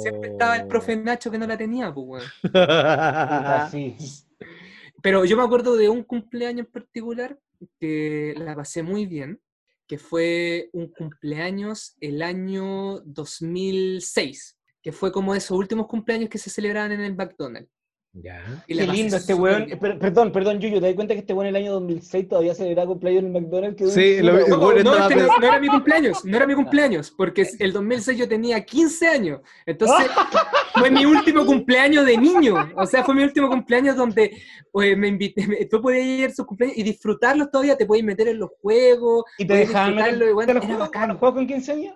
[0.00, 2.24] Siempre estaba el profe Nacho que no la tenía, pues.
[5.02, 7.38] Pero yo me acuerdo de un cumpleaños en particular
[7.78, 9.38] que la pasé muy bien,
[9.86, 16.48] que fue un cumpleaños el año 2006, que fue como esos últimos cumpleaños que se
[16.48, 17.70] celebraban en el McDonald's.
[18.16, 18.62] Ya.
[18.68, 19.66] Qué lindo este weón.
[19.66, 19.78] bien.
[19.78, 22.54] Per- perdón, perdón, Yuyu, ¿te das cuenta que este weón en el año 2006 todavía
[22.54, 23.92] celebraba cumpleaños en el McDonald's?
[23.92, 27.48] Sí, lo- No, no, este no, no era mi cumpleaños, no era mi cumpleaños, porque
[27.58, 29.40] el 2006 yo tenía 15 años.
[29.66, 30.06] Entonces,
[30.74, 32.54] fue mi último cumpleaños de niño.
[32.76, 34.30] O sea, fue mi último cumpleaños donde
[34.70, 38.06] pues, me invité, me- tú podías ir a sus cumpleaños y disfrutarlos todavía, te podías
[38.06, 39.24] meter en los juegos.
[39.38, 41.94] ¿Y te dejaban meter los juegos con 15 años?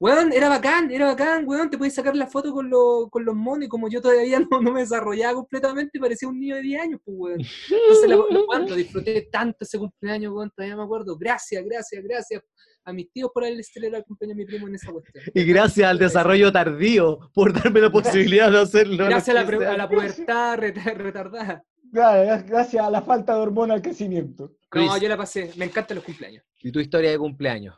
[0.00, 3.34] Weón, era bacán, era bacán, weón, te podías sacar la foto con, los con los
[3.34, 6.82] monos y como yo todavía no, no me desarrollaba completamente, parecía un niño de 10
[6.82, 7.40] años, pues, weón.
[7.40, 11.16] Entonces, la, lo, weón, lo disfruté tanto ese cumpleaños, weón, todavía me acuerdo.
[11.18, 12.42] Gracias, gracias, gracias
[12.84, 15.24] a mis tíos por haberle celebrado el cumpleaños a mi primo en esa cuestión.
[15.34, 19.04] Y gracias al desarrollo tardío por darme la posibilidad de hacerlo.
[19.04, 21.64] Gracias a la, 15 pre- a la pubertad reta- retardada.
[21.92, 24.44] Claro, gracias a la falta de hormona al crecimiento.
[24.44, 24.90] No, Chris.
[25.02, 26.44] yo la pasé, me encantan los cumpleaños.
[26.62, 27.74] ¿Y tu historia de cumpleaños?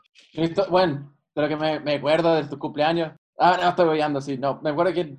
[0.69, 3.13] Bueno, de lo que me, me acuerdo de tu cumpleaños.
[3.39, 4.37] Ah, no, estoy oyendo, sí.
[4.37, 5.17] No, me acuerdo que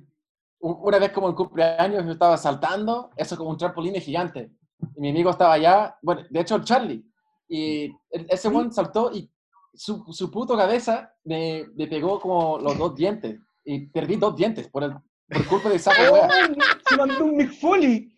[0.60, 4.50] una vez como en cumpleaños yo estaba saltando, eso como un trampolín gigante.
[4.96, 7.04] Y mi amigo estaba allá, bueno, de hecho Charlie.
[7.48, 9.30] Y ese one saltó y
[9.74, 13.38] su, su puto cabeza me, me pegó como los dos dientes.
[13.64, 14.94] Y perdí dos dientes por, el,
[15.28, 15.92] por culpa de esa.
[16.88, 18.12] Se mandó un Mick Foley.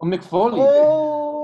[0.00, 0.60] Un McFoley.
[0.62, 1.37] ¡Oh!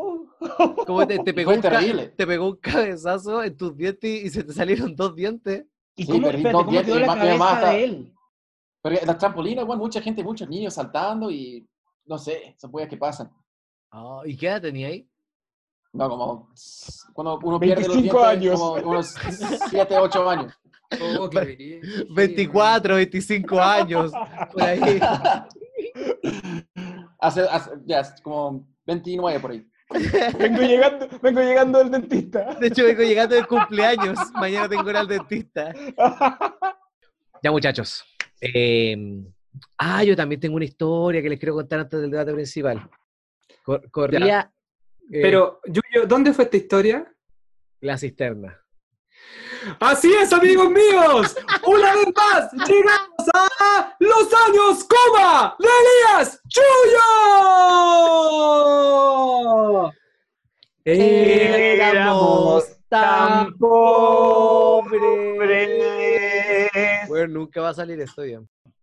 [0.86, 2.08] ¿Cómo te, te pegó un terrible.
[2.08, 5.64] te pegó un cabezazo en tus dientes y se te salieron dos dientes?
[5.96, 8.12] ¿Y Sí, cómo, perdí espérate, dos cómo dientes quedó y la cabeza está- de él?
[8.82, 11.66] Porque las trampolinas, bueno, mucha gente, muchos niños saltando y
[12.06, 13.30] no sé, esas weas que pasan.
[13.90, 15.08] Ah, ¿Y qué edad tenía ahí?
[15.92, 16.50] No, como
[17.14, 18.60] cuando uno pierde los 25 dientes, años.
[18.60, 19.14] como unos
[19.70, 20.52] 7, 8 años.
[21.18, 21.80] Oh, qué verí-
[22.14, 24.12] 24, 25 años,
[24.52, 25.00] por ahí.
[27.18, 29.66] Hace, hace- ya, es como 29 por ahí.
[30.38, 32.54] Vengo llegando, vengo llegando del dentista.
[32.54, 34.18] De hecho, vengo llegando del cumpleaños.
[34.34, 35.72] Mañana tengo que ir al dentista.
[37.42, 38.02] Ya, muchachos.
[38.40, 38.96] Eh,
[39.76, 42.88] ah, yo también tengo una historia que les quiero contar antes del debate principal.
[43.62, 44.50] Cor- corría
[45.12, 47.14] eh, Pero, Yuyo, ¿dónde fue esta historia?
[47.80, 48.63] la cisterna.
[49.80, 51.36] Así es, amigos míos.
[51.66, 57.00] Una vez más, llegamos a los años coma de Elías Chuyo.
[60.84, 64.90] Éramos tan pobres.
[67.08, 68.22] Bueno, nunca va a salir esto.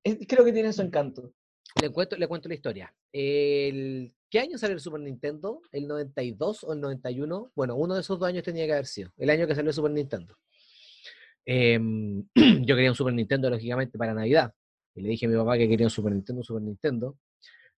[0.04, 1.32] Es- Creo que tiene su encanto.
[1.80, 2.94] Le cuento, le cuento la historia.
[3.14, 5.62] El, ¿Qué año salió el Super Nintendo?
[5.72, 7.52] ¿El 92 o el 91?
[7.56, 9.12] Bueno, uno de esos dos años tenía que haber sido.
[9.18, 10.36] El año que salió el Super Nintendo.
[11.46, 12.24] Em,
[12.66, 14.54] yo quería un Super Nintendo, lógicamente, para Navidad.
[14.96, 17.18] Y le dije a mi papá que quería un Super Nintendo, un Super Nintendo.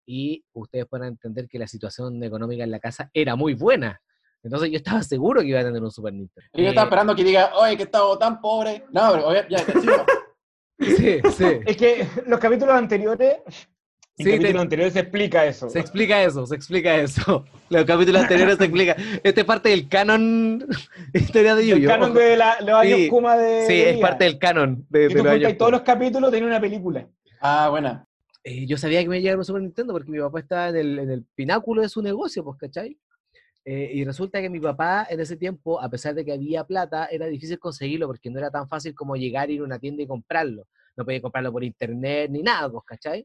[0.07, 4.01] Y ustedes pueden entender que la situación económica en la casa era muy buena.
[4.43, 6.51] Entonces yo estaba seguro que iba a tener un Super Nintendo.
[6.55, 8.85] Y yo estaba Eh, esperando que diga, oye, que estaba tan pobre.
[8.91, 10.05] No, pero ya, no.
[10.97, 11.47] sí, sí.
[11.65, 13.37] Es que los capítulos anteriores.
[14.23, 15.69] En Sí, capítulos te- anteriores se explica eso.
[15.71, 17.45] Se explica eso, se explica eso.
[17.71, 18.97] Los capítulos anteriores se explica.
[19.23, 20.67] Esta es parte del canon
[21.15, 21.89] historia de El Yuyo.
[21.89, 23.67] canon de la- los años Sí, Kuma de.
[23.67, 24.09] Sí, de es Liga.
[24.09, 25.57] parte del canon de, de los años.
[25.59, 27.07] todos los capítulos, tiene una película.
[27.41, 28.07] Ah, buena.
[28.45, 30.69] Eh, yo sabía que me iba a llegar un Super Nintendo porque mi papá estaba
[30.71, 32.99] en el, en el pináculo de su negocio, pues, ¿cachai?
[33.65, 37.07] Eh, y resulta que mi papá en ese tiempo, a pesar de que había plata,
[37.07, 40.07] era difícil conseguirlo porque no era tan fácil como llegar, ir a una tienda y
[40.09, 40.67] comprarlo.
[40.97, 43.25] No podía comprarlo por internet ni nada, pues, ¿cachai?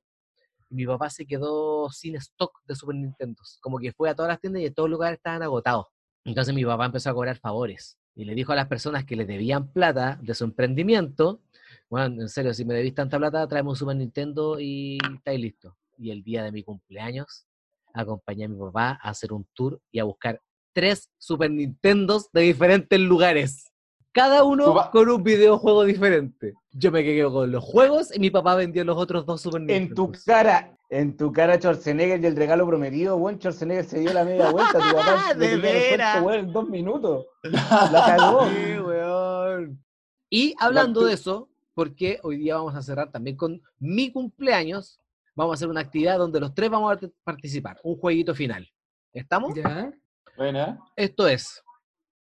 [0.69, 3.41] Mi papá se quedó sin stock de Super Nintendo.
[3.61, 5.87] Como que fue a todas las tiendas y en todos lugares estaban agotados.
[6.25, 9.25] Entonces mi papá empezó a cobrar favores y le dijo a las personas que le
[9.25, 11.41] debían plata de su emprendimiento,
[11.89, 15.77] bueno, en serio, si me debís tanta plata, traemos un Super Nintendo y estáis listo.
[15.97, 17.45] Y el día de mi cumpleaños,
[17.93, 20.41] acompañé a mi papá a hacer un tour y a buscar
[20.73, 23.71] tres Super Nintendos de diferentes lugares.
[24.17, 26.55] Cada uno con un videojuego diferente.
[26.71, 29.67] Yo me quedé con los juegos y mi papá vendió los otros dos Super En
[29.67, 29.93] Nintendo.
[29.93, 30.73] tu cara.
[30.89, 34.71] En tu cara Schwarzenegger y el regalo prometido, weón, Schwarzenegger se dio la media vuelta,
[34.79, 36.23] tu papá De veras.
[36.33, 37.27] en dos minutos.
[37.43, 38.47] La cagó.
[38.49, 39.83] Sí, weón.
[40.31, 44.99] Y hablando de eso, porque hoy día vamos a cerrar también con mi cumpleaños,
[45.35, 48.67] vamos a hacer una actividad donde los tres vamos a participar, un jueguito final.
[49.13, 49.53] ¿Estamos?
[49.53, 49.93] ¿Ya?
[50.35, 51.63] Bueno, Esto es,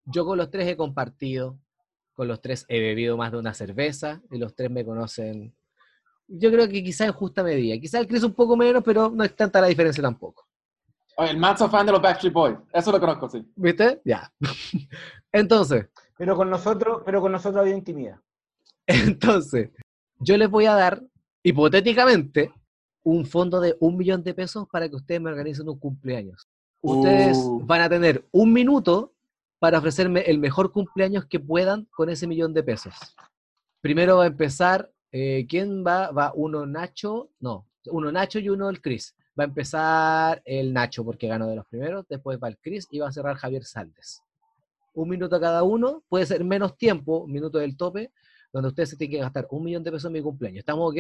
[0.06, 1.56] yo con los tres he compartido,
[2.14, 5.54] con los tres he bebido más de una cerveza y los tres me conocen,
[6.26, 9.24] yo creo que quizá en justa medida, quizá el Chris un poco menos, pero no
[9.24, 10.46] es tanta la diferencia tampoco.
[11.16, 12.56] Oye, el manso fan de los Backstreet Boys.
[12.72, 13.44] Eso lo conozco, sí.
[13.54, 14.00] ¿Viste?
[14.04, 14.32] Ya.
[15.32, 18.18] Entonces, Pero con nosotros, pero con nosotros había intimidad.
[18.86, 19.70] Entonces,
[20.18, 21.02] yo les voy a dar,
[21.42, 22.52] hipotéticamente,
[23.04, 26.48] un fondo de un millón de pesos para que ustedes me organicen un cumpleaños.
[26.80, 27.60] Ustedes Uh.
[27.64, 29.13] van a tener un minuto
[29.64, 32.92] para ofrecerme el mejor cumpleaños que puedan con ese millón de pesos.
[33.80, 36.10] Primero va a empezar, eh, ¿quién va?
[36.10, 39.16] Va uno Nacho, no, uno Nacho y uno el Chris.
[39.40, 42.98] Va a empezar el Nacho porque ganó de los primeros, después va el Chris y
[42.98, 44.22] va a cerrar Javier Saldes.
[44.92, 48.12] Un minuto cada uno, puede ser menos tiempo, un minuto del tope,
[48.52, 50.58] donde ustedes se tienen que gastar un millón de pesos en mi cumpleaños.
[50.58, 50.98] ¿Estamos ok?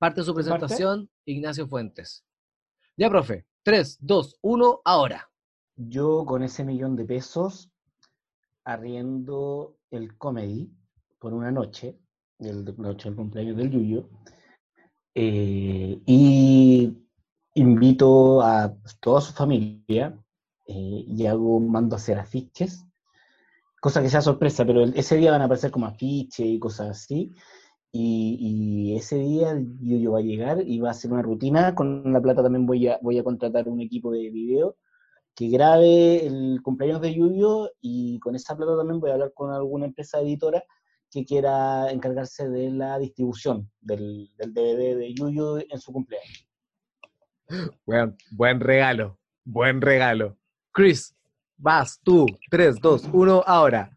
[0.00, 0.48] Parte de su ¿Parte?
[0.48, 2.24] presentación, Ignacio Fuentes.
[2.96, 3.46] Ya, profe.
[3.62, 5.29] 3, 2, 1, ahora.
[5.88, 7.70] Yo con ese millón de pesos
[8.64, 10.70] arriendo el comedy
[11.18, 11.98] por una noche,
[12.38, 14.10] el, la noche del cumpleaños del Yuyo,
[15.14, 16.92] eh, y
[17.54, 20.18] invito a toda su familia
[20.66, 22.84] eh, y hago, mando a hacer afiches,
[23.80, 27.32] cosa que sea sorpresa, pero ese día van a aparecer como afiches y cosas así.
[27.90, 31.74] Y, ese día Yuyo va a llegar y va a hacer una rutina.
[31.74, 34.76] Con la plata también voy a, voy a contratar un equipo de video
[35.34, 39.52] que grabe el cumpleaños de Yuyo y con esa plata también voy a hablar con
[39.52, 40.62] alguna empresa editora
[41.10, 46.46] que quiera encargarse de la distribución del, del DVD de Yuyo en su cumpleaños.
[47.84, 49.18] Buen, buen regalo.
[49.44, 50.36] Buen regalo.
[50.72, 51.16] Chris,
[51.56, 52.26] vas tú.
[52.50, 53.90] 3, 2, 1, ahora.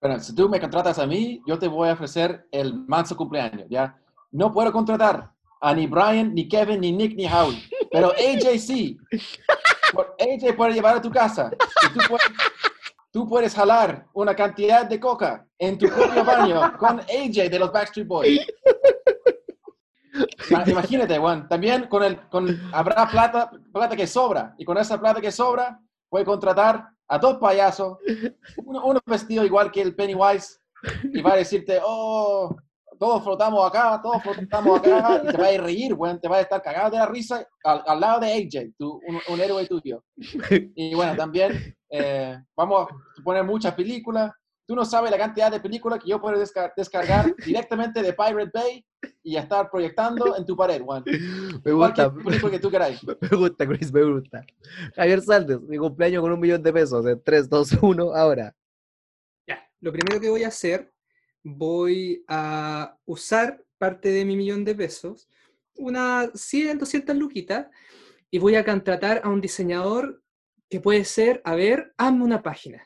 [0.00, 3.66] Bueno, si tú me contratas a mí, yo te voy a ofrecer el manso cumpleaños,
[3.68, 3.96] ¿ya?
[4.30, 8.98] No puedo contratar a ni Brian, ni Kevin, ni Nick, ni Howie, pero AJ sí.
[9.92, 11.50] Por- AJ puede llevar a tu casa
[11.92, 12.26] tú puedes,
[13.12, 18.06] tú jalar una cantidad de coca en tu propio baño con AJ de los Backstreet
[18.08, 18.40] Boys.
[20.50, 25.00] Ma- Imagínate, Juan, también con el, con, habrá plata, plata que sobra y con esa
[25.00, 27.98] plata que sobra a contratar a dos payasos
[28.56, 30.58] uno, uno vestido igual que el Pennywise
[31.04, 32.54] y va a decirte, oh,
[33.02, 36.40] todos flotamos acá, todos flotamos acá, y te va a reír, weón, te va a
[36.42, 40.04] estar cagado de la risa al, al lado de AJ, tu, un, un héroe tuyo.
[40.76, 44.30] Y bueno, también eh, vamos a poner muchas películas.
[44.64, 48.50] Tú no sabes la cantidad de películas que yo puedo desca- descargar directamente de Pirate
[48.54, 48.84] Bay
[49.24, 51.02] y estar proyectando en tu pared, weón.
[51.64, 53.00] Me gusta, película que tú queráis.
[53.04, 54.46] me gusta, Chris, me gusta.
[54.94, 57.04] Javier Saldes, mi cumpleaños con un millón de pesos.
[57.04, 58.54] En 3, 2, 1, ahora.
[59.80, 60.91] Lo primero que voy a hacer,
[61.42, 65.28] voy a usar parte de mi millón de pesos,
[65.76, 67.66] unas 100, 200 luquitas,
[68.30, 70.22] y voy a contratar a un diseñador
[70.70, 72.84] que puede ser, a ver, hazme una página.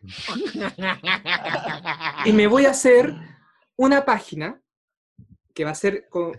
[2.24, 3.14] Y me voy a hacer
[3.76, 4.60] una página,
[5.54, 6.32] que va a ser con-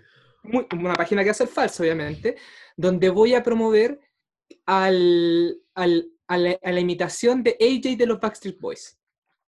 [0.44, 2.36] una página que va a ser falsa, obviamente,
[2.76, 4.00] donde voy a promover
[4.66, 9.00] al, al- a la imitación de AJ de los Backstreet Boys.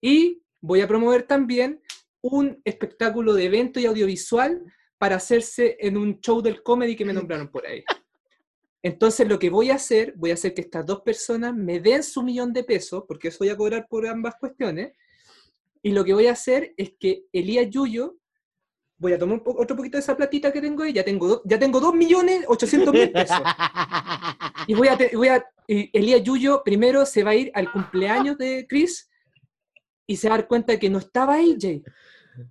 [0.01, 1.81] Y voy a promover también
[2.25, 4.63] un espectáculo de evento y audiovisual
[4.97, 7.85] para hacerse en un show del comedy que me nombraron por ahí.
[8.83, 12.03] Entonces lo que voy a hacer, voy a hacer que estas dos personas me den
[12.03, 14.93] su millón de pesos, porque eso voy a cobrar por ambas cuestiones,
[15.83, 18.17] y lo que voy a hacer es que Elías Yuyo,
[18.97, 21.59] voy a tomar po- otro poquito de esa platita que tengo ahí, ya tengo, ya
[21.59, 23.37] tengo 2 millones 800 mil pesos.
[24.67, 28.67] Y voy a, voy a Elías Yuyo primero se va a ir al cumpleaños de
[28.67, 29.11] Chris
[30.07, 31.83] y se va a dar cuenta de que no estaba AJ.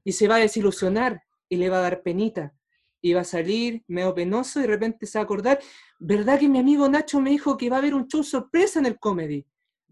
[0.04, 2.54] Y se va a desilusionar y le va a dar penita.
[3.02, 5.60] Y va a salir medio penoso y de repente se va a acordar,
[6.00, 8.86] ¿verdad que mi amigo Nacho me dijo que va a haber un show sorpresa en
[8.86, 9.46] el comedy?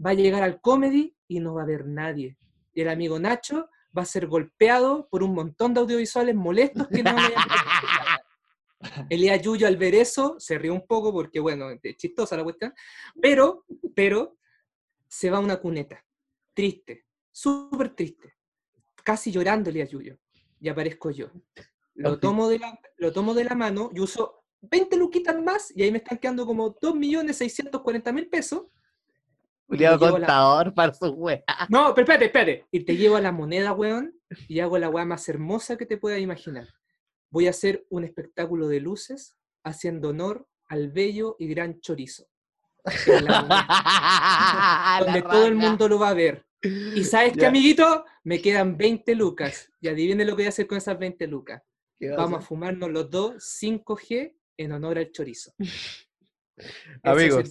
[0.03, 2.37] Va a llegar al comedy y no va a haber nadie.
[2.73, 7.03] Y el amigo Nacho va a ser golpeado por un montón de audiovisuales molestos que
[7.03, 7.21] no le
[9.09, 12.73] Elías Yuyo al ver eso se rió un poco porque, bueno, es chistosa la cuestión,
[13.21, 14.37] pero, pero
[15.07, 16.03] se va a una cuneta,
[16.53, 18.35] triste, súper triste,
[19.03, 20.17] casi llorando Elías Yuyo,
[20.59, 21.27] y aparezco yo.
[21.95, 25.83] Lo tomo, de la, lo tomo de la mano y uso 20 luquitas más y
[25.83, 28.63] ahí me están quedando como 2.640.000 pesos.
[29.67, 31.43] la- contador para su wea.
[31.69, 32.65] no, pero espérate, espérate.
[32.71, 34.13] Y te llevo a la moneda, weón,
[34.47, 36.67] y hago la weá más hermosa que te puedas imaginar.
[37.29, 42.25] Voy a hacer un espectáculo de luces haciendo honor al bello y gran chorizo.
[44.99, 46.45] Donde todo el mundo lo va a ver.
[46.63, 49.71] Y sabes qué, amiguito, me quedan 20 lucas.
[49.81, 51.61] Y adivinen lo que voy a hacer con esas 20 lucas.
[51.99, 55.53] ¿Qué vas a Vamos a fumarnos los dos 5G en honor al chorizo.
[57.03, 57.49] Amigos,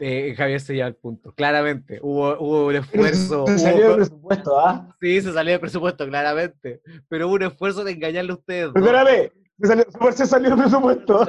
[0.00, 1.32] eh, Javier se lleva el punto.
[1.34, 3.46] Claramente, hubo, hubo un esfuerzo.
[3.46, 4.96] Se hubo- salió del presupuesto, ¿ah?
[5.00, 6.82] Sí, se salió del presupuesto, claramente.
[7.08, 8.72] Pero hubo un esfuerzo de engañarle a ustedes.
[8.72, 8.76] dos.
[8.76, 11.26] Espérame, se salió, se salió del presupuesto.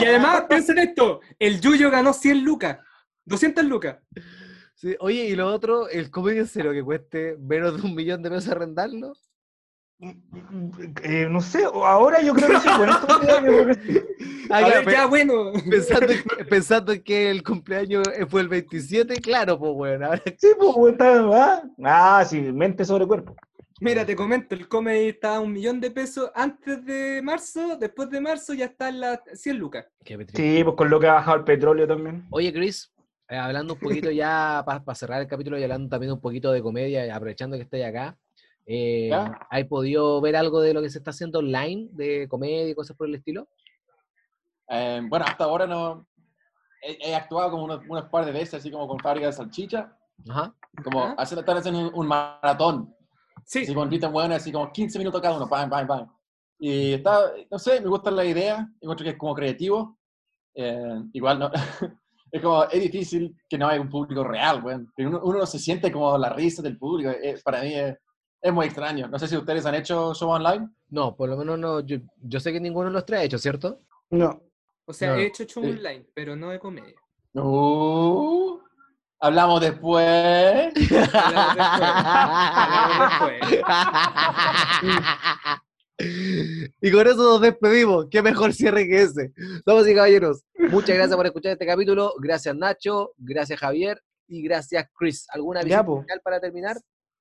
[0.00, 2.78] Y además, piensen esto: el Yuyo ganó 100 lucas,
[3.24, 3.98] 200 lucas.
[4.80, 8.30] Sí, Oye, y lo otro, el comedia cero que cueste menos de un millón de
[8.30, 9.12] pesos arrendarlo.
[11.02, 12.68] Eh, no sé, ahora yo creo que sí.
[12.78, 14.00] Bueno, esto yo creo que sí.
[14.52, 15.52] Ah, A ver, ya, bueno.
[15.70, 20.06] pensando, en que, pensando en que el cumpleaños eh, fue el 27, claro, pues bueno.
[20.06, 21.62] Ahora, Sí, pues, pues, está, ¿ah?
[21.84, 23.36] ah, sí, mente sobre cuerpo.
[23.80, 28.10] Mira, te comento, el comedy estaba a un millón de pesos antes de marzo, después
[28.10, 29.86] de marzo ya está en las 100 lucas.
[30.34, 32.26] Sí, pues con lo que ha bajado el petróleo también.
[32.30, 32.90] Oye, Chris,
[33.30, 36.62] eh, hablando un poquito ya, para cerrar el capítulo y hablando también un poquito de
[36.62, 38.18] comedia, aprovechando que estoy acá,
[38.66, 39.10] eh.
[39.48, 42.96] ¿hay podido ver algo de lo que se está haciendo online, de comedia y cosas
[42.96, 43.48] por el estilo?
[44.68, 46.06] Eh, bueno, hasta ahora no.
[46.82, 49.96] He, he actuado como unos, unos par de veces, así como con fábrica de salchicha,
[50.28, 50.54] Ajá.
[50.84, 51.14] como Ajá.
[51.18, 52.94] haciendo, están haciendo un, un maratón,
[53.44, 56.08] Sí, así con ritmo bueno, así como 15 minutos cada uno, pam, pam, pam.
[56.58, 59.98] Y está, no sé, me gusta la idea, encuentro que es como creativo.
[60.54, 61.50] Eh, igual no,
[62.32, 64.92] es como, es difícil que no haya un público real, weón.
[64.96, 67.96] Que Uno, uno no se siente como la risa del público, eh, para mí es,
[68.42, 69.08] es muy extraño.
[69.08, 70.68] No sé si ustedes han hecho show online.
[70.88, 73.38] No, por lo menos no, yo, yo sé que ninguno de los tres ha hecho,
[73.38, 73.80] ¿cierto?
[74.10, 74.40] No.
[74.86, 75.16] o sea, no.
[75.16, 75.70] he hecho show Sí.
[75.70, 76.94] online, pero no de comedia.
[77.34, 78.58] Uh,
[79.20, 80.04] hablamos después.
[80.04, 81.80] Hablamos después,
[82.56, 83.62] hablamos después.
[86.80, 88.06] Y con eso nos despedimos.
[88.10, 89.32] Qué mejor cierre que ese.
[89.66, 92.14] Damas y caballeros, muchas gracias por escuchar este capítulo.
[92.18, 95.26] Gracias Nacho, gracias Javier y gracias Chris.
[95.30, 96.76] ¿Alguna visita final para terminar?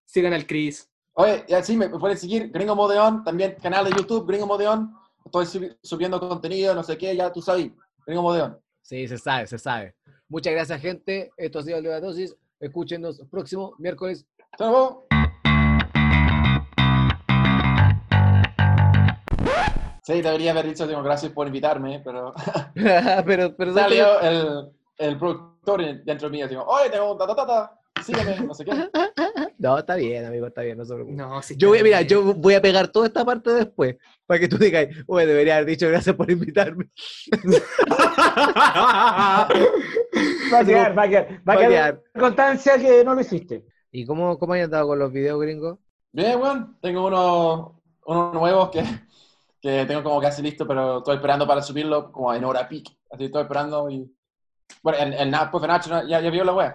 [0.05, 0.89] Sigan al Chris.
[1.13, 4.93] Oye, ya sí, me, pueden seguir, Gringo Modeón, también canal de YouTube, Gringo Modeón.
[5.25, 7.71] Estoy subi- subiendo contenido, no sé qué, ya tú sabes.
[8.05, 8.57] Gringo Modeón.
[8.81, 9.95] Sí, se sabe, se sabe.
[10.29, 11.31] Muchas gracias, gente.
[11.35, 12.35] Esto ha sido el de la dosis.
[12.59, 14.25] Escúchenos próximo miércoles.
[14.57, 15.08] Chao.
[20.09, 22.33] Sí, debería haber dicho, digo, gracias por invitarme, pero
[23.27, 27.45] pero, pero salió el, el productor dentro mío, digo, oye, tengo un ta, ta, ta,
[27.45, 28.71] ta, sígueme, no sé qué.
[29.59, 31.15] No, está bien, amigo, está bien, no se preocupe.
[31.15, 34.47] No, sí Yo voy, mira, yo voy a pegar toda esta parte después, para que
[34.47, 36.89] tú digas, oye, debería haber dicho gracias por invitarme.
[40.51, 41.41] Va a quedar, va a quedar.
[41.47, 43.63] Va a quedar constancia que no lo hiciste.
[43.91, 45.77] ¿Y cómo, cómo has andado con los videos gringos?
[46.11, 47.71] Bien, bueno, tengo unos,
[48.05, 48.83] unos nuevos que,
[49.61, 52.85] que tengo como casi listo, pero estoy esperando para subirlo como en hora peak.
[53.11, 54.09] Así estoy esperando y...
[54.83, 56.73] Bueno, el, el Na- profe Nacho ya, ya vio la web.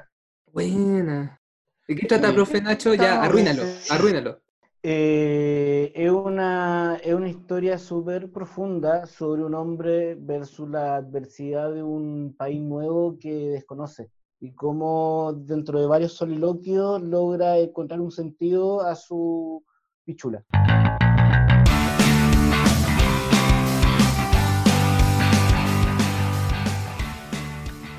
[0.53, 1.41] Buena.
[1.87, 2.95] ¿De qué trata, profe Nacho?
[2.95, 4.41] Ya, arruínalo, arruínalo.
[4.83, 11.83] Eh, es, una, es una historia súper profunda sobre un hombre versus la adversidad de
[11.83, 18.83] un país nuevo que desconoce y cómo dentro de varios soliloquios logra encontrar un sentido
[18.83, 19.65] a su
[20.05, 20.45] pichula.